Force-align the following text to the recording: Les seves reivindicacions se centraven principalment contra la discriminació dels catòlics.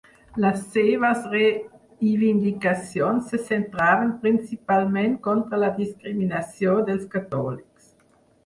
Les 0.43 0.61
seves 0.75 1.27
reivindicacions 1.33 3.29
se 3.33 3.39
centraven 3.51 4.15
principalment 4.25 5.15
contra 5.29 5.63
la 5.65 5.71
discriminació 5.79 6.79
dels 6.91 7.09
catòlics. 7.17 7.95